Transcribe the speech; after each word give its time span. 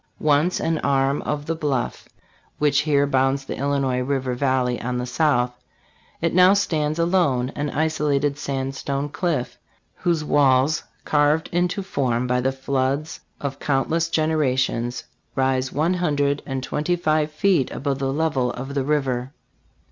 Once 0.19 0.59
an 0.59 0.79
arm 0.79 1.21
of 1.27 1.45
the 1.45 1.53
bluff, 1.53 2.09
which 2.57 2.79
here 2.79 3.05
bounds 3.05 3.45
the 3.45 3.55
Illinois 3.55 3.99
river 3.99 4.33
vallay 4.35 4.81
on 4.83 4.97
the 4.97 5.05
south, 5.05 5.51
it 6.21 6.33
now 6.33 6.55
stands 6.55 6.97
alone, 6.97 7.49
an 7.55 7.69
isolated 7.69 8.35
sandstone 8.35 9.07
cliff, 9.07 9.59
whose 9.97 10.23
walls, 10.23 10.81
carved 11.05 11.49
into 11.51 11.83
form 11.83 12.25
by 12.25 12.41
the 12.41 12.51
floods 12.51 13.19
of 13.39 13.59
countless 13.59 14.09
generations, 14.09 15.03
rise 15.35 15.71
one 15.71 15.93
hundred 15.93 16.41
and 16.47 16.63
twen 16.63 16.83
ty 16.83 16.95
five 16.95 17.29
feet 17.31 17.69
above 17.69 17.99
the 17.99 18.11
level 18.11 18.49
of 18.53 18.73
the 18.73 18.83
river. 18.83 19.31